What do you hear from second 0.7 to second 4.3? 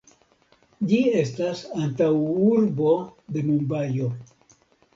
Ĝi estas antaŭurbo de Mumbajo.